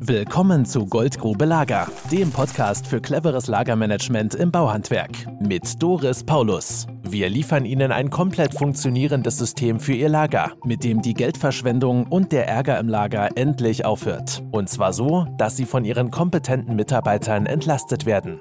Willkommen 0.00 0.64
zu 0.64 0.86
Goldgrube 0.86 1.44
Lager, 1.44 1.88
dem 2.12 2.30
Podcast 2.30 2.86
für 2.86 3.00
cleveres 3.00 3.48
Lagermanagement 3.48 4.36
im 4.36 4.52
Bauhandwerk 4.52 5.10
mit 5.40 5.82
Doris 5.82 6.22
Paulus. 6.22 6.86
Wir 7.02 7.28
liefern 7.28 7.64
Ihnen 7.64 7.90
ein 7.90 8.08
komplett 8.08 8.54
funktionierendes 8.54 9.38
System 9.38 9.80
für 9.80 9.94
Ihr 9.94 10.08
Lager, 10.08 10.52
mit 10.64 10.84
dem 10.84 11.02
die 11.02 11.14
Geldverschwendung 11.14 12.06
und 12.06 12.30
der 12.30 12.46
Ärger 12.46 12.78
im 12.78 12.88
Lager 12.88 13.30
endlich 13.36 13.84
aufhört. 13.84 14.42
Und 14.52 14.68
zwar 14.68 14.92
so, 14.92 15.26
dass 15.36 15.56
Sie 15.56 15.64
von 15.64 15.84
Ihren 15.84 16.12
kompetenten 16.12 16.76
Mitarbeitern 16.76 17.46
entlastet 17.46 18.06
werden. 18.06 18.40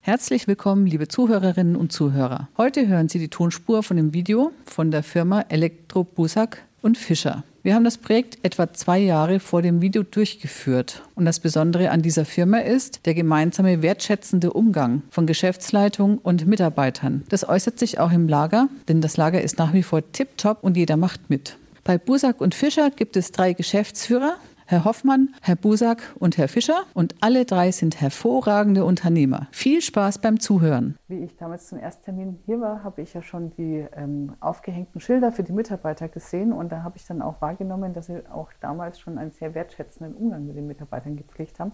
Herzlich 0.00 0.48
willkommen, 0.48 0.86
liebe 0.86 1.08
Zuhörerinnen 1.08 1.76
und 1.76 1.92
Zuhörer. 1.92 2.48
Heute 2.56 2.88
hören 2.88 3.10
Sie 3.10 3.18
die 3.18 3.28
Tonspur 3.28 3.82
von 3.82 3.98
dem 3.98 4.14
Video 4.14 4.52
von 4.64 4.90
der 4.90 5.02
Firma 5.02 5.42
Elektro 5.50 6.04
Busak 6.04 6.64
und 6.80 6.96
Fischer. 6.96 7.44
Wir 7.64 7.74
haben 7.74 7.84
das 7.84 7.98
Projekt 7.98 8.38
etwa 8.44 8.72
zwei 8.72 8.98
Jahre 8.98 9.40
vor 9.40 9.62
dem 9.62 9.80
Video 9.80 10.04
durchgeführt. 10.04 11.02
Und 11.16 11.24
das 11.24 11.40
Besondere 11.40 11.90
an 11.90 12.02
dieser 12.02 12.24
Firma 12.24 12.58
ist 12.58 13.04
der 13.04 13.14
gemeinsame 13.14 13.82
wertschätzende 13.82 14.52
Umgang 14.52 15.02
von 15.10 15.26
Geschäftsleitung 15.26 16.18
und 16.18 16.46
Mitarbeitern. 16.46 17.24
Das 17.30 17.48
äußert 17.48 17.78
sich 17.80 17.98
auch 17.98 18.12
im 18.12 18.28
Lager, 18.28 18.68
denn 18.86 19.00
das 19.00 19.16
Lager 19.16 19.42
ist 19.42 19.58
nach 19.58 19.72
wie 19.72 19.82
vor 19.82 20.02
tiptop 20.12 20.62
und 20.62 20.76
jeder 20.76 20.96
macht 20.96 21.30
mit. 21.30 21.56
Bei 21.82 21.98
Busak 21.98 22.40
und 22.40 22.54
Fischer 22.54 22.90
gibt 22.90 23.16
es 23.16 23.32
drei 23.32 23.54
Geschäftsführer, 23.54 24.36
Herr 24.70 24.84
Hoffmann, 24.84 25.34
Herr 25.40 25.56
Busak 25.56 26.02
und 26.18 26.36
Herr 26.36 26.46
Fischer. 26.46 26.82
Und 26.92 27.14
alle 27.22 27.46
drei 27.46 27.72
sind 27.72 28.02
hervorragende 28.02 28.84
Unternehmer. 28.84 29.48
Viel 29.50 29.80
Spaß 29.80 30.18
beim 30.18 30.40
Zuhören. 30.40 30.98
Wie 31.08 31.24
ich 31.24 31.34
damals 31.38 31.68
zum 31.68 31.78
Ersttermin 31.78 32.38
hier 32.44 32.60
war, 32.60 32.84
habe 32.84 33.00
ich 33.00 33.14
ja 33.14 33.22
schon 33.22 33.48
die 33.56 33.86
ähm, 33.96 34.34
aufgehängten 34.40 35.00
Schilder 35.00 35.32
für 35.32 35.42
die 35.42 35.52
Mitarbeiter 35.52 36.08
gesehen. 36.08 36.52
Und 36.52 36.70
da 36.70 36.82
habe 36.82 36.98
ich 36.98 37.06
dann 37.06 37.22
auch 37.22 37.40
wahrgenommen, 37.40 37.94
dass 37.94 38.08
sie 38.08 38.20
auch 38.30 38.50
damals 38.60 39.00
schon 39.00 39.16
einen 39.16 39.30
sehr 39.30 39.54
wertschätzenden 39.54 40.14
Umgang 40.14 40.46
mit 40.46 40.54
den 40.54 40.66
Mitarbeitern 40.66 41.16
gepflegt 41.16 41.58
haben. 41.60 41.72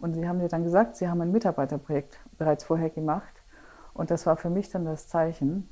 Und 0.00 0.14
sie 0.14 0.26
haben 0.26 0.38
mir 0.38 0.48
dann 0.48 0.64
gesagt, 0.64 0.96
sie 0.96 1.08
haben 1.08 1.20
ein 1.20 1.30
Mitarbeiterprojekt 1.30 2.18
bereits 2.38 2.64
vorher 2.64 2.90
gemacht. 2.90 3.40
Und 3.94 4.10
das 4.10 4.26
war 4.26 4.36
für 4.36 4.50
mich 4.50 4.68
dann 4.68 4.84
das 4.84 5.06
Zeichen, 5.06 5.68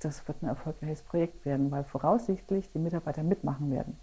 das 0.00 0.26
wird 0.26 0.42
ein 0.42 0.48
erfolgreiches 0.48 1.02
Projekt 1.04 1.44
werden, 1.44 1.70
weil 1.70 1.84
voraussichtlich 1.84 2.72
die 2.72 2.80
Mitarbeiter 2.80 3.22
mitmachen 3.22 3.70
werden 3.70 3.96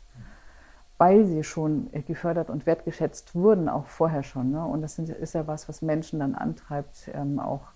weil 1.04 1.26
sie 1.26 1.44
schon 1.44 1.90
gefördert 2.08 2.50
und 2.50 2.66
wertgeschätzt 2.66 3.36
wurden, 3.36 3.68
auch 3.68 3.88
vorher 3.88 4.24
schon. 4.24 4.52
Ne? 4.52 4.64
Und 4.64 4.82
das 4.82 4.98
ist 4.98 5.36
ja 5.36 5.46
was, 5.48 5.68
was 5.68 5.82
Menschen 5.82 6.20
dann 6.20 6.34
antreibt, 6.34 7.12
ähm, 7.14 7.42
auch 7.42 7.74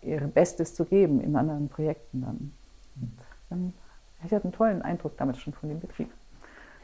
ihr 0.00 0.20
Bestes 0.20 0.74
zu 0.74 0.86
geben 0.86 1.20
in 1.20 1.36
anderen 1.36 1.68
Projekten 1.68 2.22
dann. 2.22 2.52
dann 3.50 3.74
ich 4.24 4.32
hatte 4.32 4.44
einen 4.44 4.54
tollen 4.54 4.80
Eindruck 4.80 5.18
damit 5.18 5.36
schon 5.36 5.52
von 5.52 5.68
dem 5.68 5.80
Betrieb. 5.80 6.08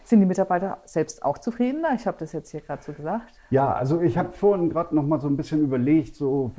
Sind 0.04 0.20
die 0.20 0.26
Mitarbeiter 0.26 0.76
selbst 0.84 1.24
auch 1.24 1.38
zufriedener? 1.38 1.94
Ich 1.94 2.06
habe 2.06 2.18
das 2.18 2.32
jetzt 2.32 2.50
hier 2.50 2.60
gerade 2.60 2.82
so 2.82 2.92
gesagt. 2.92 3.32
Ja, 3.48 3.72
also 3.72 4.02
ich 4.02 4.18
habe 4.18 4.30
vorhin 4.32 4.68
gerade 4.68 4.94
noch 4.94 5.06
mal 5.06 5.20
so 5.20 5.28
ein 5.28 5.38
bisschen 5.38 5.62
überlegt, 5.62 6.16
so 6.16 6.52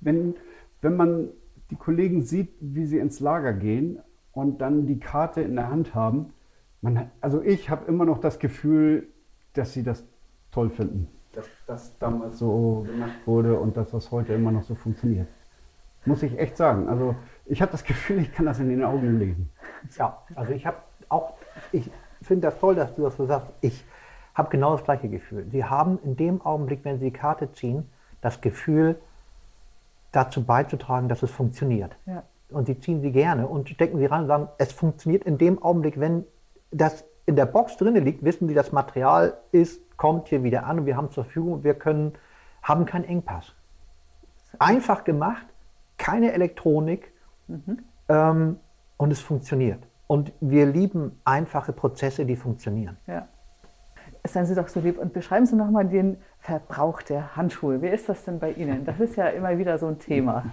wenn, 0.00 0.34
wenn 0.80 0.96
man 0.96 1.28
die 1.70 1.76
Kollegen 1.76 2.22
sieht, 2.22 2.50
wie 2.58 2.84
sie 2.84 2.98
ins 2.98 3.20
Lager 3.20 3.52
gehen 3.52 4.00
und 4.32 4.60
dann 4.60 4.86
die 4.86 4.98
Karte 4.98 5.40
in 5.40 5.54
der 5.54 5.70
Hand 5.70 5.94
haben, 5.94 6.32
man, 6.80 7.10
also 7.20 7.42
ich 7.42 7.70
habe 7.70 7.86
immer 7.86 8.04
noch 8.04 8.18
das 8.18 8.38
Gefühl, 8.38 9.08
dass 9.54 9.72
sie 9.72 9.82
das 9.82 10.04
toll 10.50 10.70
finden, 10.70 11.08
dass 11.32 11.46
das 11.66 11.98
damals 11.98 12.38
so 12.38 12.84
gemacht 12.86 13.26
wurde 13.26 13.58
und 13.58 13.76
dass 13.76 13.90
das 13.90 14.10
heute 14.10 14.34
immer 14.34 14.52
noch 14.52 14.62
so 14.62 14.74
funktioniert. 14.74 15.28
Muss 16.04 16.22
ich 16.22 16.38
echt 16.38 16.56
sagen. 16.56 16.88
Also 16.88 17.14
ich 17.46 17.60
habe 17.60 17.72
das 17.72 17.84
Gefühl, 17.84 18.20
ich 18.20 18.32
kann 18.32 18.46
das 18.46 18.60
in 18.60 18.68
den 18.68 18.84
Augen 18.84 19.18
lesen. 19.18 19.50
Ja, 19.96 20.22
also 20.34 20.52
ich 20.52 20.64
habe 20.66 20.78
auch, 21.08 21.34
ich 21.72 21.90
finde 22.22 22.48
das 22.48 22.58
toll, 22.58 22.74
dass 22.74 22.94
du 22.94 23.02
das 23.02 23.16
so 23.16 23.26
sagst. 23.26 23.48
Ich 23.60 23.84
habe 24.34 24.48
genau 24.50 24.72
das 24.72 24.84
gleiche 24.84 25.08
Gefühl. 25.08 25.46
Sie 25.50 25.64
haben 25.64 25.98
in 26.04 26.16
dem 26.16 26.40
Augenblick, 26.40 26.84
wenn 26.84 26.98
Sie 26.98 27.06
die 27.06 27.10
Karte 27.12 27.52
ziehen, 27.52 27.88
das 28.20 28.40
Gefühl, 28.40 28.96
dazu 30.12 30.44
beizutragen, 30.44 31.08
dass 31.08 31.22
es 31.22 31.30
funktioniert. 31.30 31.96
Ja. 32.06 32.22
Und 32.50 32.66
sie 32.66 32.78
ziehen 32.78 33.02
sie 33.02 33.12
gerne 33.12 33.46
und 33.46 33.68
stecken 33.68 33.98
sie 33.98 34.06
ran 34.06 34.22
und 34.22 34.26
sagen, 34.28 34.48
es 34.56 34.72
funktioniert 34.72 35.24
in 35.24 35.36
dem 35.36 35.62
Augenblick, 35.62 36.00
wenn 36.00 36.24
das 36.70 37.04
in 37.26 37.36
der 37.36 37.46
Box 37.46 37.76
drin 37.76 37.94
liegt, 37.96 38.24
wissen 38.24 38.48
Sie, 38.48 38.54
das 38.54 38.72
Material 38.72 39.38
ist, 39.52 39.96
kommt 39.96 40.28
hier 40.28 40.42
wieder 40.42 40.64
an 40.66 40.80
und 40.80 40.86
wir 40.86 40.96
haben 40.96 41.10
zur 41.10 41.24
Verfügung, 41.24 41.64
wir 41.64 41.74
können, 41.74 42.14
haben 42.62 42.86
keinen 42.86 43.04
Engpass. 43.04 43.54
Einfach 44.58 45.04
gemacht, 45.04 45.46
keine 45.98 46.32
Elektronik 46.32 47.12
mhm. 47.48 47.80
ähm, 48.08 48.56
und 48.96 49.10
es 49.10 49.20
funktioniert. 49.20 49.82
Und 50.06 50.32
wir 50.40 50.64
lieben 50.64 51.20
einfache 51.24 51.72
Prozesse, 51.72 52.24
die 52.24 52.36
funktionieren. 52.36 52.96
Ja. 53.06 53.28
Seien 54.24 54.46
Sie 54.46 54.54
doch 54.54 54.68
so 54.68 54.80
lieb 54.80 54.98
und 54.98 55.12
beschreiben 55.12 55.46
Sie 55.46 55.56
nochmal 55.56 55.86
den 55.86 56.16
Verbrauch 56.40 57.02
der 57.02 57.36
Handschuhe. 57.36 57.82
Wie 57.82 57.88
ist 57.88 58.08
das 58.08 58.24
denn 58.24 58.38
bei 58.38 58.52
Ihnen? 58.52 58.84
Das 58.84 59.00
ist 59.00 59.16
ja 59.16 59.28
immer 59.28 59.56
wieder 59.58 59.78
so 59.78 59.86
ein 59.86 59.98
Thema. 59.98 60.44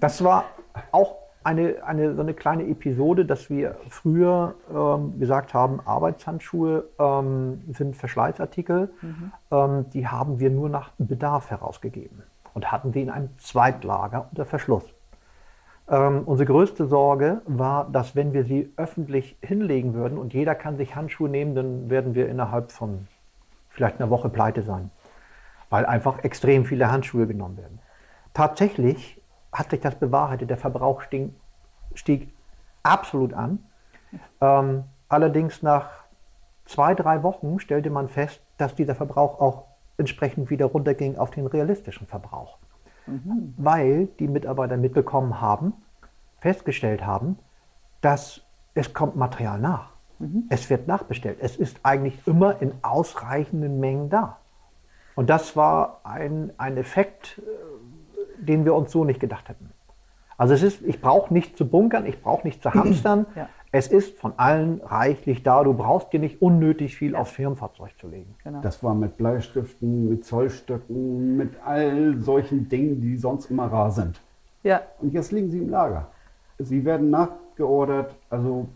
Das 0.00 0.22
war 0.24 0.44
auch 0.92 1.21
eine, 1.44 1.84
eine, 1.84 2.14
so 2.14 2.22
eine 2.22 2.34
kleine 2.34 2.66
Episode, 2.68 3.24
dass 3.24 3.50
wir 3.50 3.76
früher 3.88 4.54
ähm, 4.74 5.18
gesagt 5.18 5.54
haben, 5.54 5.80
Arbeitshandschuhe 5.84 6.84
ähm, 6.98 7.62
sind 7.72 7.96
Verschleißartikel. 7.96 8.90
Mhm. 9.00 9.32
Ähm, 9.50 9.90
die 9.90 10.06
haben 10.06 10.40
wir 10.40 10.50
nur 10.50 10.68
nach 10.68 10.90
Bedarf 10.98 11.50
herausgegeben 11.50 12.22
und 12.54 12.70
hatten 12.70 12.92
die 12.92 13.02
in 13.02 13.10
einem 13.10 13.30
Zweitlager 13.38 14.28
unter 14.30 14.44
Verschluss. 14.44 14.84
Ähm, 15.88 16.22
unsere 16.26 16.46
größte 16.46 16.86
Sorge 16.86 17.42
war, 17.46 17.88
dass 17.90 18.14
wenn 18.14 18.32
wir 18.32 18.44
sie 18.44 18.72
öffentlich 18.76 19.36
hinlegen 19.42 19.94
würden 19.94 20.18
und 20.18 20.32
jeder 20.32 20.54
kann 20.54 20.76
sich 20.76 20.94
Handschuhe 20.94 21.28
nehmen, 21.28 21.54
dann 21.54 21.90
werden 21.90 22.14
wir 22.14 22.28
innerhalb 22.28 22.72
von 22.72 23.08
vielleicht 23.68 24.00
einer 24.00 24.10
Woche 24.10 24.28
pleite 24.28 24.62
sein, 24.62 24.90
weil 25.70 25.86
einfach 25.86 26.22
extrem 26.24 26.64
viele 26.64 26.90
Handschuhe 26.90 27.26
genommen 27.26 27.56
werden. 27.56 27.78
Tatsächlich 28.34 29.21
hat 29.52 29.70
sich 29.70 29.80
das 29.80 29.94
bewahrheitet. 29.94 30.50
Der 30.50 30.56
Verbrauch 30.56 31.02
stieg, 31.02 31.30
stieg 31.94 32.32
absolut 32.82 33.32
an. 33.34 33.58
Ähm, 34.40 34.84
allerdings 35.08 35.62
nach 35.62 35.90
zwei, 36.64 36.94
drei 36.94 37.22
Wochen 37.22 37.60
stellte 37.60 37.90
man 37.90 38.08
fest, 38.08 38.40
dass 38.58 38.74
dieser 38.74 38.94
Verbrauch 38.94 39.40
auch 39.40 39.64
entsprechend 39.98 40.50
wieder 40.50 40.66
runterging 40.66 41.16
auf 41.16 41.30
den 41.30 41.46
realistischen 41.46 42.06
Verbrauch. 42.06 42.58
Mhm. 43.06 43.54
Weil 43.56 44.06
die 44.18 44.28
Mitarbeiter 44.28 44.76
mitbekommen 44.76 45.40
haben, 45.40 45.74
festgestellt 46.38 47.04
haben, 47.04 47.38
dass 48.00 48.42
es 48.74 48.94
kommt 48.94 49.16
Material 49.16 49.58
nach. 49.60 49.90
Mhm. 50.18 50.44
Es 50.48 50.70
wird 50.70 50.88
nachbestellt. 50.88 51.38
Es 51.40 51.56
ist 51.56 51.80
eigentlich 51.82 52.26
immer 52.26 52.60
in 52.62 52.72
ausreichenden 52.82 53.80
Mengen 53.80 54.08
da. 54.08 54.38
Und 55.14 55.28
das 55.28 55.56
war 55.56 56.00
ein, 56.04 56.52
ein 56.56 56.76
Effekt, 56.76 57.38
äh, 57.38 57.42
den 58.42 58.64
wir 58.64 58.74
uns 58.74 58.92
so 58.92 59.04
nicht 59.04 59.20
gedacht 59.20 59.48
hätten. 59.48 59.70
Also 60.36 60.54
es 60.54 60.62
ist, 60.62 60.82
ich 60.82 61.00
brauche 61.00 61.32
nicht 61.32 61.56
zu 61.56 61.66
bunkern, 61.66 62.06
ich 62.06 62.20
brauche 62.20 62.46
nicht 62.46 62.62
zu 62.62 62.72
hamstern. 62.74 63.26
Ja. 63.34 63.48
Es 63.74 63.86
ist 63.86 64.18
von 64.18 64.34
allen 64.36 64.80
reichlich 64.82 65.42
da. 65.42 65.64
Du 65.64 65.72
brauchst 65.72 66.12
dir 66.12 66.20
nicht 66.20 66.42
unnötig 66.42 66.96
viel 66.96 67.12
ja. 67.12 67.18
aufs 67.18 67.32
Firmenfahrzeug 67.32 67.92
zu 67.98 68.08
legen. 68.08 68.34
Genau. 68.44 68.60
Das 68.60 68.84
war 68.84 68.94
mit 68.94 69.16
Bleistiften, 69.16 70.10
mit 70.10 70.24
Zollstöcken, 70.24 71.36
mit 71.36 71.54
all 71.64 72.18
solchen 72.18 72.68
Dingen, 72.68 73.00
die 73.00 73.16
sonst 73.16 73.50
immer 73.50 73.66
rar 73.66 73.90
sind. 73.90 74.20
Ja. 74.62 74.82
Und 75.00 75.14
jetzt 75.14 75.32
liegen 75.32 75.50
sie 75.50 75.58
im 75.58 75.70
Lager. 75.70 76.08
Sie 76.58 76.84
werden 76.84 77.10
nachgeordert. 77.10 78.14
Also 78.28 78.68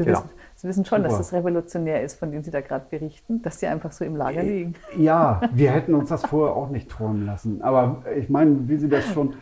Sie 0.00 0.06
genau. 0.06 0.18
wissen, 0.18 0.30
Sie 0.56 0.68
wissen 0.68 0.84
schon, 0.86 1.02
dass 1.02 1.18
das 1.18 1.32
revolutionär 1.34 2.02
ist, 2.02 2.18
von 2.18 2.32
dem 2.32 2.42
Sie 2.42 2.50
da 2.50 2.62
gerade 2.62 2.86
berichten, 2.88 3.42
dass 3.42 3.60
sie 3.60 3.66
einfach 3.66 3.92
so 3.92 4.04
im 4.04 4.16
Lager 4.16 4.40
äh, 4.40 4.48
liegen. 4.48 4.74
Ja, 4.96 5.42
wir 5.52 5.72
hätten 5.72 5.94
uns 5.94 6.08
das 6.08 6.24
vorher 6.24 6.56
auch 6.56 6.70
nicht 6.70 6.88
träumen 6.88 7.26
lassen. 7.26 7.60
Aber 7.60 8.02
ich 8.16 8.30
meine, 8.30 8.66
wie 8.68 8.78
Sie 8.78 8.88
das 8.88 9.04
schon 9.12 9.34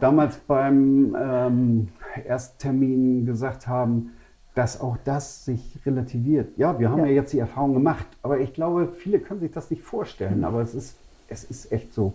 damals 0.00 0.36
beim 0.36 1.16
ähm, 1.20 1.88
Ersttermin 2.24 3.26
gesagt 3.26 3.66
haben, 3.66 4.12
dass 4.54 4.80
auch 4.80 4.96
das 5.04 5.44
sich 5.44 5.80
relativiert. 5.84 6.56
Ja, 6.56 6.78
wir 6.78 6.90
haben 6.90 7.00
ja. 7.00 7.06
ja. 7.06 7.12
jetzt 7.12 7.32
die 7.32 7.40
Erfahrung 7.40 7.74
gemacht, 7.74 8.06
aber 8.22 8.38
ich 8.38 8.54
glaube, 8.54 8.86
viele 8.86 9.18
können 9.18 9.40
sich 9.40 9.50
das 9.50 9.68
nicht 9.70 9.82
vorstellen. 9.82 10.44
Aber 10.44 10.60
es 10.60 10.76
ist, 10.76 10.96
es 11.28 11.42
ist 11.42 11.72
echt 11.72 11.92
so. 11.92 12.14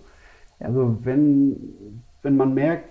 Ja. 0.60 0.68
Also 0.68 0.98
wenn, 1.04 2.02
wenn 2.22 2.38
man 2.38 2.54
merkt, 2.54 2.90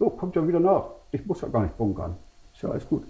oh, 0.00 0.10
kommt 0.10 0.34
ja 0.34 0.46
wieder 0.46 0.60
nach, 0.60 0.90
ich 1.12 1.24
muss 1.24 1.40
ja 1.42 1.48
gar 1.48 1.62
nicht 1.62 1.76
bunkern, 1.76 2.16
ist 2.52 2.62
ja 2.62 2.70
alles 2.70 2.88
gut. 2.88 3.04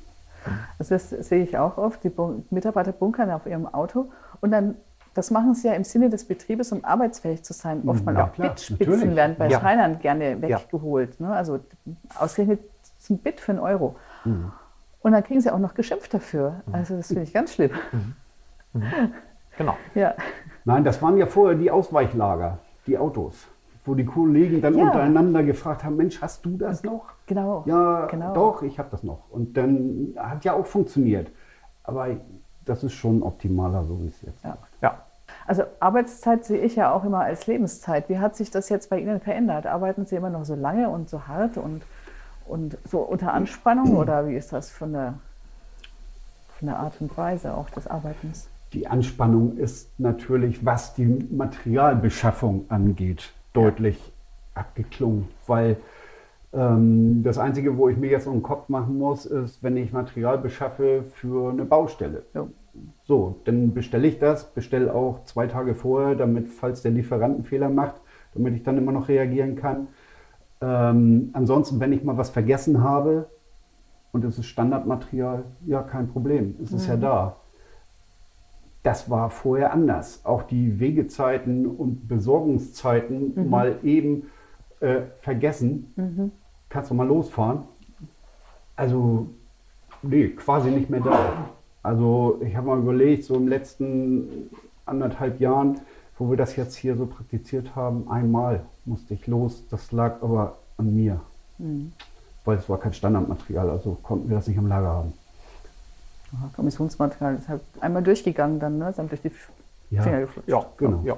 Also 0.79 0.94
das 0.94 1.11
sehe 1.11 1.43
ich 1.43 1.58
auch 1.58 1.79
oft. 1.79 2.02
Die 2.05 2.12
Mitarbeiter 2.50 2.93
bunkern 2.93 3.31
auf 3.31 3.46
ihrem 3.46 3.67
Auto 3.67 4.11
und 4.40 4.50
dann, 4.50 4.76
das 5.14 5.31
machen 5.31 5.55
sie 5.55 5.69
ja 5.69 5.75
im 5.75 5.85
Sinne 5.85 6.11
des 6.11 6.26
Betriebes, 6.26 6.73
um 6.73 6.85
arbeitsfähig 6.85 7.43
zu 7.43 7.52
sein. 7.52 7.82
Mhm. 7.82 7.88
Oftmals 7.88 8.19
ja, 8.19 8.25
auch 8.25 8.32
klar, 8.32 8.49
Bitspitzen 8.50 8.90
natürlich. 8.90 9.17
werden 9.17 9.37
bei 9.38 9.49
ja. 9.49 9.61
Schreinern 9.61 9.99
gerne 9.99 10.40
weggeholt. 10.40 11.20
Ne? 11.20 11.31
Also 11.31 11.61
ausgerechnet 12.19 12.61
ein 13.11 13.19
Bit 13.19 13.40
für 13.40 13.52
einen 13.52 13.61
Euro. 13.61 13.96
Mhm. 14.25 14.52
Und 15.00 15.12
dann 15.12 15.25
kriegen 15.25 15.40
sie 15.40 15.50
auch 15.50 15.58
noch 15.58 15.75
geschimpft 15.75 16.12
dafür. 16.12 16.62
Mhm. 16.67 16.75
Also 16.75 16.96
das 16.96 17.08
finde 17.08 17.23
ich 17.23 17.32
ganz 17.32 17.55
schlimm. 17.55 17.70
Mhm. 17.93 18.14
Mhm. 18.75 18.82
Genau. 19.56 19.76
Ja. 19.96 20.14
Nein, 20.64 20.85
das 20.85 21.02
waren 21.02 21.19
ja 21.19 21.26
vorher 21.26 21.58
die 21.58 21.69
Ausweichlager, 21.69 22.58
die 22.87 22.96
Autos 22.96 23.49
wo 23.88 23.94
die 23.94 24.05
Kollegen 24.05 24.61
dann 24.61 24.76
ja. 24.76 24.85
untereinander 24.85 25.43
gefragt 25.43 25.82
haben, 25.82 25.96
Mensch, 25.96 26.20
hast 26.20 26.44
du 26.44 26.56
das 26.56 26.85
noch? 26.85 27.06
Genau. 27.26 27.64
Ja, 27.67 28.06
genau. 28.06 28.35
doch, 28.35 28.62
ich 28.62 28.79
habe 28.79 28.88
das 28.90 29.02
noch. 29.02 29.31
Und 29.31 29.56
dann 29.56 30.14
hat 30.17 30.44
ja 30.44 30.52
auch 30.52 30.67
funktioniert. 30.67 31.32
Aber 31.82 32.08
das 32.64 32.85
ist 32.85 32.93
schon 32.93 33.23
optimaler, 33.23 33.85
so 33.85 34.00
wie 34.02 34.08
es 34.08 34.20
jetzt 34.23 34.44
Ja. 34.44 34.50
läuft. 34.50 34.82
Ja. 34.82 35.02
Also 35.46 35.62
Arbeitszeit 35.81 36.44
sehe 36.44 36.61
ich 36.61 36.76
ja 36.76 36.93
auch 36.93 37.05
immer 37.05 37.20
als 37.20 37.46
Lebenszeit. 37.46 38.08
Wie 38.08 38.19
hat 38.19 38.37
sich 38.37 38.50
das 38.50 38.69
jetzt 38.69 38.90
bei 38.90 39.00
Ihnen 39.00 39.20
verändert? 39.20 39.67
Arbeiten 39.67 40.05
Sie 40.05 40.17
immer 40.17 40.31
noch 40.31 40.44
so 40.44 40.55
lange 40.55 40.88
und 40.90 41.08
so 41.08 41.26
hart 41.26 41.56
und, 41.56 41.82
und 42.46 42.76
so 42.85 42.99
unter 43.00 43.32
Anspannung 43.32 43.96
oder 43.96 44.29
wie 44.29 44.37
ist 44.37 44.52
das 44.52 44.70
von 44.70 44.93
der, 44.93 45.14
von 46.50 46.69
der 46.69 46.79
Art 46.79 47.00
und 47.00 47.17
Weise 47.17 47.55
auch 47.55 47.70
des 47.70 47.87
Arbeitens? 47.87 48.49
Die 48.75 48.87
Anspannung 48.87 49.56
ist 49.56 49.88
natürlich, 49.99 50.64
was 50.64 50.94
die 50.94 51.06
Materialbeschaffung 51.06 52.67
angeht, 52.69 53.32
deutlich 53.52 54.12
abgeklungen, 54.54 55.28
weil 55.46 55.76
ähm, 56.52 57.22
das 57.22 57.38
Einzige, 57.38 57.76
wo 57.76 57.88
ich 57.88 57.96
mir 57.96 58.10
jetzt 58.10 58.26
um 58.26 58.34
den 58.34 58.42
Kopf 58.42 58.68
machen 58.68 58.98
muss, 58.98 59.26
ist, 59.26 59.62
wenn 59.62 59.76
ich 59.76 59.92
Material 59.92 60.38
beschaffe 60.38 61.02
für 61.02 61.50
eine 61.50 61.64
Baustelle. 61.64 62.22
Ja. 62.34 62.46
So, 63.04 63.36
dann 63.44 63.74
bestelle 63.74 64.06
ich 64.06 64.18
das, 64.18 64.52
bestelle 64.52 64.94
auch 64.94 65.24
zwei 65.24 65.46
Tage 65.46 65.74
vorher, 65.74 66.14
damit, 66.14 66.48
falls 66.48 66.82
der 66.82 66.92
Lieferant 66.92 67.34
einen 67.34 67.44
Fehler 67.44 67.68
macht, 67.68 67.96
damit 68.34 68.54
ich 68.54 68.62
dann 68.62 68.78
immer 68.78 68.92
noch 68.92 69.08
reagieren 69.08 69.56
kann. 69.56 69.88
Ähm, 70.60 71.30
ansonsten, 71.32 71.80
wenn 71.80 71.92
ich 71.92 72.04
mal 72.04 72.16
was 72.16 72.30
vergessen 72.30 72.82
habe 72.82 73.28
und 74.12 74.24
es 74.24 74.38
ist 74.38 74.46
Standardmaterial, 74.46 75.44
ja, 75.66 75.82
kein 75.82 76.08
Problem, 76.08 76.56
es 76.62 76.72
ist 76.72 76.86
ja 76.86 76.96
da. 76.96 77.36
Das 78.88 79.11
war 79.11 79.29
vorher 79.29 79.75
anders. 79.75 80.25
Auch 80.25 80.44
die 80.44 80.81
Wegezeiten 80.81 81.67
und 81.67 82.08
Besorgungszeiten 82.08 83.50
mal 83.50 83.81
eben 83.82 84.31
äh, 84.81 85.02
vergessen. 85.20 85.93
Kannst 86.70 86.90
du 86.90 86.94
mal 86.94 87.06
losfahren? 87.06 87.64
Also, 88.76 89.26
nee, 90.00 90.29
quasi 90.29 90.70
nicht 90.70 90.88
mehr 90.88 91.00
da. 91.00 91.50
Also, 91.82 92.40
ich 92.43 92.56
habe 92.56 92.69
mal 92.69 92.79
überlegt, 92.79 93.25
so 93.25 93.35
im 93.35 93.46
letzten 93.46 94.49
anderthalb 94.87 95.38
Jahren, 95.38 95.81
wo 96.17 96.31
wir 96.31 96.38
das 96.38 96.56
jetzt 96.56 96.75
hier 96.75 96.96
so 96.96 97.05
praktiziert 97.05 97.76
haben, 97.76 98.11
einmal 98.11 98.64
musste 98.87 99.12
ich 99.12 99.26
los. 99.26 99.69
Das 99.69 99.93
lag 99.93 100.23
aber 100.23 100.56
an 100.79 100.94
mir. 100.94 101.20
Weil 102.46 102.56
es 102.56 102.70
war 102.70 102.79
kein 102.79 102.94
Standardmaterial, 102.94 103.69
also 103.69 103.99
konnten 104.02 104.31
wir 104.31 104.37
das 104.37 104.49
nicht 104.49 104.56
im 104.56 104.67
Lager 104.67 104.88
haben. 104.88 105.12
Aha, 106.34 106.50
Kommissionsmaterial 106.54 107.36
ist 107.36 107.48
halt 107.48 107.62
einmal 107.80 108.02
durchgegangen 108.02 108.60
dann, 108.60 108.78
ne? 108.78 108.90
Ist 108.90 108.98
einem 109.00 109.08
durch 109.08 109.22
die 109.22 109.32
Ja. 109.90 110.02
Finger 110.02 110.20
geflutscht. 110.20 110.48
Ja, 110.48 110.64
Genau. 110.76 111.00
Ja. 111.04 111.16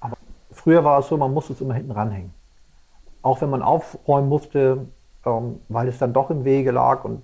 Aber 0.00 0.16
früher 0.52 0.84
war 0.84 1.00
es 1.00 1.08
so, 1.08 1.16
man 1.16 1.32
musste 1.34 1.52
es 1.52 1.60
immer 1.60 1.74
hinten 1.74 1.90
ranhängen. 1.92 2.32
Auch 3.22 3.40
wenn 3.40 3.50
man 3.50 3.62
aufräumen 3.62 4.28
musste, 4.28 4.86
ähm, 5.24 5.60
weil 5.68 5.88
es 5.88 5.98
dann 5.98 6.12
doch 6.12 6.30
im 6.30 6.44
Wege 6.44 6.70
lag 6.70 7.04
und 7.04 7.22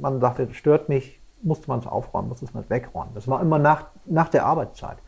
man 0.00 0.20
sagte, 0.20 0.46
das 0.46 0.56
stört 0.56 0.88
mich, 0.88 1.20
musste 1.42 1.68
man 1.68 1.80
es 1.80 1.86
aufräumen, 1.86 2.28
musste 2.28 2.44
es 2.44 2.54
nicht 2.54 2.70
wegräumen. 2.70 3.12
Das 3.14 3.26
war 3.26 3.40
immer 3.40 3.58
nach, 3.58 3.86
nach 4.06 4.28
der 4.28 4.46
Arbeitszeit. 4.46 4.98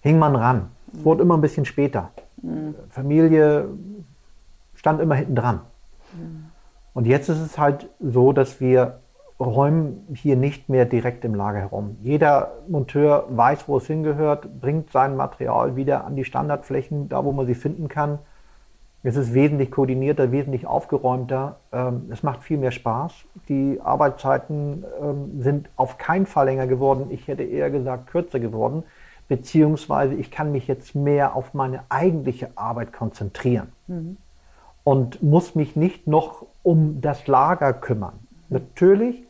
Hing 0.00 0.18
man 0.18 0.36
ran. 0.36 0.70
Es 0.92 1.04
wurde 1.04 1.22
immer 1.22 1.36
ein 1.36 1.40
bisschen 1.40 1.64
später. 1.64 2.10
Familie 2.90 3.68
stand 4.74 5.00
immer 5.00 5.14
hinten 5.16 5.34
dran. 5.34 5.60
Und 6.92 7.06
jetzt 7.06 7.28
ist 7.28 7.40
es 7.40 7.58
halt 7.58 7.88
so, 8.00 8.32
dass 8.32 8.60
wir 8.60 9.00
räumen 9.40 10.06
hier 10.14 10.36
nicht 10.36 10.68
mehr 10.68 10.84
direkt 10.84 11.24
im 11.24 11.34
Lager 11.34 11.58
herum. 11.58 11.96
Jeder 12.02 12.52
Monteur 12.68 13.26
weiß, 13.30 13.68
wo 13.68 13.78
es 13.78 13.86
hingehört, 13.86 14.60
bringt 14.60 14.90
sein 14.92 15.16
Material 15.16 15.76
wieder 15.76 16.04
an 16.04 16.16
die 16.16 16.24
Standardflächen, 16.24 17.08
da 17.08 17.24
wo 17.24 17.32
man 17.32 17.46
sie 17.46 17.54
finden 17.54 17.88
kann. 17.88 18.18
Es 19.02 19.16
ist 19.16 19.34
wesentlich 19.34 19.70
koordinierter, 19.70 20.32
wesentlich 20.32 20.66
aufgeräumter. 20.66 21.56
Ähm, 21.72 22.08
Es 22.10 22.22
macht 22.22 22.42
viel 22.42 22.56
mehr 22.56 22.70
Spaß. 22.70 23.12
Die 23.48 23.78
Arbeitszeiten 23.82 24.84
ähm, 25.02 25.42
sind 25.42 25.68
auf 25.76 25.98
keinen 25.98 26.26
Fall 26.26 26.46
länger 26.46 26.66
geworden. 26.66 27.08
Ich 27.10 27.28
hätte 27.28 27.42
eher 27.42 27.70
gesagt 27.70 28.06
kürzer 28.06 28.40
geworden. 28.40 28.84
Beziehungsweise 29.28 30.14
ich 30.14 30.30
kann 30.30 30.52
mich 30.52 30.66
jetzt 30.68 30.94
mehr 30.94 31.34
auf 31.34 31.54
meine 31.54 31.80
eigentliche 31.88 32.48
Arbeit 32.56 32.92
konzentrieren 32.92 33.72
und 34.84 35.22
muss 35.22 35.54
mich 35.54 35.76
nicht 35.76 36.06
noch 36.06 36.46
um 36.62 37.00
das 37.00 37.26
Lager 37.26 37.72
kümmern. 37.72 38.23
Natürlich 38.54 39.24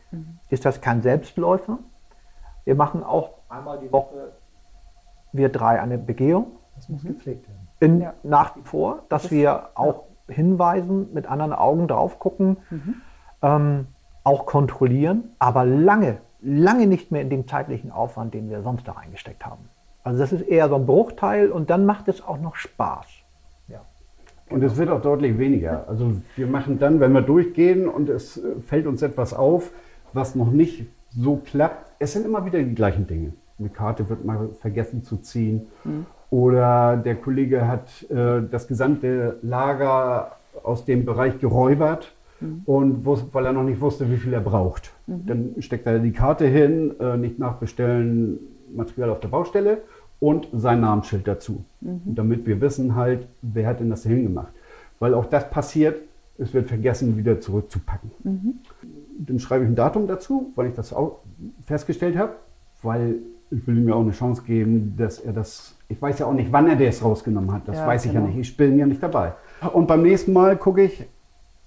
ist 0.51 0.67
das 0.67 0.83
kein 0.83 1.01
Selbstläufer. 1.01 1.79
Wir 2.65 2.75
machen 2.75 3.03
auch 3.03 3.31
einmal 3.49 3.79
die 3.81 3.91
Woche, 3.91 4.33
wir 5.33 5.49
drei, 5.49 5.81
eine 5.81 5.97
Begehung. 5.97 6.49
Das 6.77 6.91
muss 6.91 7.03
gepflegt 7.05 7.49
werden. 7.49 7.69
In, 7.81 8.01
Ja. 8.03 8.13
Nach 8.23 8.55
wie 8.55 8.61
vor, 8.61 9.05
dass 9.09 9.31
wir 9.31 9.71
auch 9.77 10.05
hinweisen, 10.29 11.13
mit 11.15 11.27
anderen 11.27 11.55
Augen 11.55 11.89
drauf 11.89 12.19
gucken, 12.19 12.59
ähm, 13.41 13.87
auch 14.25 14.45
kontrollieren, 14.45 15.31
aber 15.39 15.65
lange, 15.65 16.19
lange 16.43 16.87
nicht 16.87 17.11
mehr 17.11 17.23
in 17.23 17.31
dem 17.31 17.49
zeitlichen 17.49 17.91
Aufwand, 17.91 18.35
den 18.35 18.51
wir 18.51 18.63
sonst 18.63 18.87
da 18.87 18.93
reingesteckt 18.93 19.47
haben. 19.47 19.71
Also 20.03 20.19
das 20.19 20.33
ist 20.33 20.43
eher 20.43 20.69
so 20.69 20.75
ein 20.77 20.85
Bruchteil 20.85 21.51
und 21.51 21.71
dann 21.71 21.87
macht 21.87 22.09
es 22.09 22.23
auch 22.23 22.39
noch 22.39 22.57
Spaß. 22.57 23.07
Und 24.51 24.63
es 24.63 24.77
wird 24.77 24.91
auch 24.91 25.01
deutlich 25.01 25.39
weniger. 25.39 25.89
Also 25.89 26.13
wir 26.37 26.47
machen 26.47 26.79
dann, 26.79 27.01
wenn 27.01 27.13
wir 27.13 27.23
durchgehen 27.23 27.89
und 27.89 28.09
es 28.09 28.37
äh, 28.37 28.61
fällt 28.61 28.87
uns 28.87 29.03
etwas 29.03 29.33
auf, 29.35 29.71
was 30.13 30.35
noch 30.35 30.51
nicht 30.51 30.87
so 31.11 31.37
klappt, 31.45 31.93
es 31.99 32.13
sind 32.13 32.27
immer 32.27 32.45
wieder 32.45 32.63
die 32.63 32.75
gleichen 32.75 33.07
Dinge. 33.07 33.33
Eine 33.59 33.69
Karte 33.69 34.09
wird 34.09 34.25
mal 34.25 34.49
vergessen 34.61 35.03
zu 35.05 35.17
ziehen 35.19 35.67
oder 36.31 36.97
der 36.97 37.15
Kollege 37.17 37.69
hat 37.69 37.89
äh, 38.11 38.43
das 38.51 38.67
gesamte 38.67 39.39
Lager 39.43 40.33
aus 40.63 40.85
dem 40.85 41.05
Bereich 41.05 41.39
geräubert 41.39 42.13
und 42.67 43.07
wus- 43.07 43.25
weil 43.33 43.47
er 43.47 43.53
noch 43.53 43.63
nicht 43.63 43.81
wusste, 43.81 44.11
wie 44.11 44.17
viel 44.17 44.33
er 44.33 44.41
braucht. 44.41 44.93
Dann 45.07 45.55
steckt 45.61 45.87
er 45.87 45.99
die 46.01 46.13
Karte 46.13 46.47
hin, 46.47 46.95
äh, 47.01 47.17
nicht 47.17 47.39
nachbestellen, 47.39 48.39
Material 48.75 49.11
auf 49.11 49.21
der 49.21 49.29
Baustelle 49.29 49.79
und 50.25 50.49
sein 50.55 50.81
Namensschild 50.81 51.29
dazu, 51.29 51.65
damit 51.81 52.47
wir 52.47 52.59
wissen 52.63 52.95
halt, 52.95 53.27
wer 53.43 53.67
hat 53.67 53.81
denn 53.81 53.91
das 53.91 54.05
hingemacht. 54.05 54.55
Weil 54.99 55.13
auch 55.13 55.27
das 55.27 55.51
passiert, 55.51 56.01
es 56.39 56.55
wird 56.55 56.67
vergessen, 56.67 57.19
wieder 57.19 57.41
zurückzupacken. 57.41 58.11
Dann 59.19 59.39
schreibe 59.39 59.65
ich 59.65 59.71
ein 59.71 59.75
Datum 59.75 60.07
dazu, 60.07 60.51
weil 60.55 60.69
ich 60.69 60.75
das 60.75 60.95
auch 60.95 61.19
festgestellt 61.67 62.17
habe, 62.17 62.37
weil 62.83 63.17
ich 63.51 63.67
will 63.67 63.77
ihm 63.77 63.87
ja 63.87 63.95
auch 63.97 64.01
eine 64.01 64.13
Chance 64.13 64.43
geben, 64.47 64.95
dass 64.97 65.19
er 65.21 65.35
das, 65.35 65.77
ich 65.89 66.01
weiß 66.01 66.19
ja 66.21 66.27
auch 66.27 66.33
nicht, 66.33 66.51
wann 66.51 66.69
er 66.69 66.77
das 66.77 67.05
rausgenommen 67.05 67.53
hat, 67.53 67.69
das 67.69 67.77
Ja, 67.77 67.87
weiß 67.87 68.07
ich 68.07 68.13
genau. 68.13 68.25
ja 68.25 68.31
nicht, 68.31 68.41
ich 68.49 68.57
bin 68.57 68.79
ja 68.79 68.87
nicht 68.87 69.03
dabei. 69.03 69.35
Und 69.75 69.87
beim 69.87 70.01
nächsten 70.01 70.33
Mal 70.33 70.57
gucke 70.57 70.85
ich, 70.85 71.05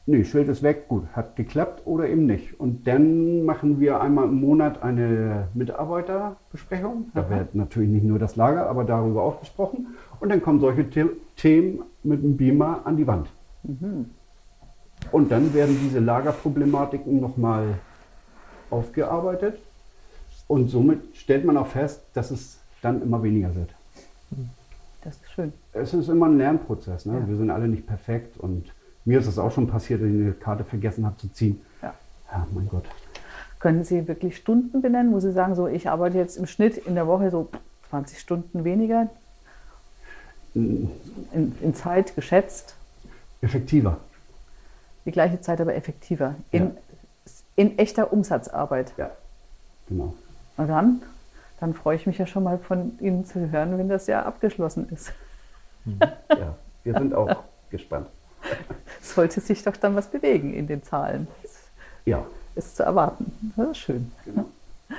nee, 0.07 0.23
Schild 0.23 0.47
ist 0.47 0.63
weg, 0.63 0.87
gut, 0.87 1.05
hat 1.13 1.35
geklappt 1.35 1.83
oder 1.85 2.09
eben 2.09 2.25
nicht. 2.25 2.59
Und 2.59 2.87
dann 2.87 3.45
machen 3.45 3.79
wir 3.79 4.01
einmal 4.01 4.25
im 4.25 4.41
Monat 4.41 4.81
eine 4.81 5.49
Mitarbeiterbesprechung. 5.53 7.11
Da 7.13 7.29
wird 7.29 7.53
natürlich 7.53 7.89
nicht 7.89 8.05
nur 8.05 8.17
das 8.17 8.35
Lager, 8.35 8.67
aber 8.69 8.83
darüber 8.83 9.21
auch 9.23 9.39
gesprochen. 9.39 9.95
Und 10.19 10.29
dann 10.29 10.41
kommen 10.41 10.59
solche 10.59 10.85
The 10.91 11.05
Themen 11.35 11.83
mit 12.03 12.23
dem 12.23 12.37
Beamer 12.37 12.81
an 12.85 12.97
die 12.97 13.05
Wand. 13.05 13.27
Und 15.11 15.31
dann 15.31 15.53
werden 15.53 15.77
diese 15.83 15.99
Lagerproblematiken 15.99 17.19
nochmal 17.19 17.75
aufgearbeitet. 18.69 19.59
Und 20.47 20.69
somit 20.69 21.15
stellt 21.15 21.45
man 21.45 21.57
auch 21.57 21.67
fest, 21.67 22.01
dass 22.13 22.31
es 22.31 22.59
dann 22.81 23.01
immer 23.01 23.21
weniger 23.21 23.53
wird. 23.55 23.75
Das 25.03 25.17
ist 25.17 25.31
schön. 25.31 25.53
Es 25.73 25.93
ist 25.93 26.07
immer 26.07 26.27
ein 26.27 26.37
Lernprozess. 26.37 27.05
Ne? 27.05 27.19
Ja. 27.19 27.27
Wir 27.27 27.35
sind 27.35 27.49
alle 27.49 27.67
nicht 27.67 27.85
perfekt. 27.85 28.37
Und 28.37 28.71
mir 29.07 29.19
ist 29.19 29.27
es 29.27 29.39
auch 29.39 29.51
schon 29.51 29.67
passiert, 29.67 30.01
dass 30.01 30.09
ich 30.09 30.13
eine 30.15 30.33
Karte 30.33 30.65
vergessen 30.65 31.05
habe 31.05 31.15
zu 31.17 31.29
ziehen. 31.31 31.61
Ja. 31.81 31.93
Ja, 32.29 32.45
mein 32.53 32.67
Gott. 32.67 32.83
Können 33.59 33.85
Sie 33.85 34.05
wirklich 34.07 34.35
Stunden 34.35 34.81
benennen, 34.81 35.13
wo 35.13 35.19
Sie 35.21 35.31
sagen, 35.31 35.55
so 35.55 35.67
ich 35.67 35.89
arbeite 35.89 36.17
jetzt 36.17 36.35
im 36.37 36.45
Schnitt 36.45 36.77
in 36.77 36.93
der 36.95 37.07
Woche 37.07 37.31
so 37.31 37.49
20 37.89 38.19
Stunden 38.19 38.65
weniger 38.65 39.07
in, 40.53 40.91
in 41.61 41.73
Zeit 41.73 42.15
geschätzt? 42.15 42.75
Effektiver. 43.41 43.97
Die 45.05 45.11
gleiche 45.11 45.39
Zeit, 45.39 45.61
aber 45.61 45.73
effektiver. 45.75 46.35
In, 46.51 46.63
Ja. 46.65 46.71
in 47.55 47.77
echter 47.79 48.11
Umsatzarbeit. 48.11 48.91
Ja, 48.97 49.11
genau. 49.87 50.13
Und 50.57 50.67
dann, 50.67 51.01
dann 51.61 51.73
freue 51.73 51.95
ich 51.95 52.07
mich 52.07 52.17
ja 52.17 52.27
schon 52.27 52.43
mal 52.43 52.57
von 52.57 52.99
Ihnen 52.99 53.25
zu 53.25 53.51
hören, 53.51 53.77
wenn 53.77 53.87
das 53.87 54.07
Jahr 54.07 54.25
abgeschlossen 54.25 54.89
ist. 54.89 55.13
Ja, 56.29 56.55
wir 56.83 56.93
sind 56.93 57.13
auch 57.13 57.43
gespannt. 57.69 58.07
Sollte 59.13 59.41
sich 59.41 59.63
doch 59.63 59.77
dann 59.77 59.95
was 59.95 60.07
bewegen 60.07 60.53
in 60.53 60.67
den 60.67 60.83
Zahlen. 60.83 61.27
Ja, 62.05 62.25
Ist 62.55 62.77
zu 62.77 62.83
erwarten. 62.83 63.53
Das 63.55 63.69
ist 63.69 63.77
schön. 63.77 64.11
genau. 64.25 64.45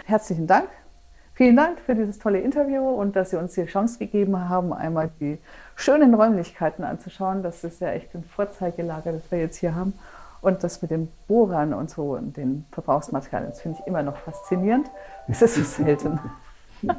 Herzlichen 0.05 0.47
Dank. 0.47 0.69
Vielen 1.35 1.57
Dank 1.57 1.79
für 1.81 1.95
dieses 1.95 2.19
tolle 2.19 2.41
Interview 2.41 2.83
und 2.83 3.15
dass 3.15 3.31
Sie 3.31 3.37
uns 3.37 3.55
die 3.55 3.65
Chance 3.67 3.99
gegeben 3.99 4.49
haben, 4.49 4.73
einmal 4.73 5.09
die 5.21 5.39
schönen 5.77 6.13
Räumlichkeiten 6.15 6.85
anzuschauen. 6.85 7.43
Das 7.45 7.63
ist 7.63 7.81
ja 7.81 7.93
echt 7.93 8.13
ein 8.15 8.25
Vorzeigelager, 8.25 9.13
das 9.13 9.31
wir 9.31 9.39
jetzt 9.39 9.57
hier 9.57 9.75
haben. 9.75 9.93
Und 10.41 10.65
das 10.65 10.83
mit 10.83 10.91
den 10.91 11.09
Bohrern 11.29 11.75
und 11.75 11.91
so 11.91 12.15
und 12.17 12.37
den 12.37 12.65
Verbrauchsmaterialien, 12.73 13.51
das 13.51 13.61
finde 13.61 13.79
ich 13.81 13.87
immer 13.87 14.03
noch 14.03 14.17
faszinierend. 14.17 14.89
Das 15.29 15.43
ist 15.43 15.55
so 15.55 15.63
selten. 15.85 16.19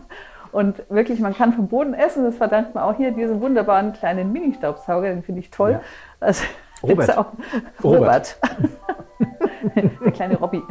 Und 0.51 0.81
wirklich, 0.89 1.19
man 1.19 1.35
kann 1.35 1.53
vom 1.53 1.67
Boden 1.67 1.93
essen. 1.93 2.23
Das 2.23 2.35
verdankt 2.35 2.73
man 2.73 2.83
auch 2.83 2.97
hier 2.97 3.11
diesem 3.11 3.39
wunderbaren 3.39 3.93
kleinen 3.93 4.31
Mini-Staubsauger. 4.33 5.09
Den 5.09 5.21
finde 5.21 5.41
ich 5.41 5.51
toll. 5.51 5.73
Ja. 5.73 5.81
Also, 6.19 6.43
Robert. 6.83 7.25
Robert. 7.83 8.37
Der 9.75 10.11
kleine 10.11 10.37
Robby. 10.37 10.61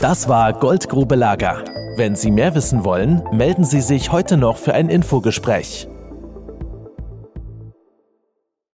Das 0.00 0.28
war 0.28 0.52
Goldgrube 0.52 1.16
Lager. 1.16 1.64
Wenn 1.96 2.14
Sie 2.14 2.30
mehr 2.30 2.54
wissen 2.54 2.84
wollen, 2.84 3.22
melden 3.32 3.64
Sie 3.64 3.80
sich 3.80 4.12
heute 4.12 4.36
noch 4.36 4.56
für 4.56 4.74
ein 4.74 4.88
Infogespräch. 4.88 5.88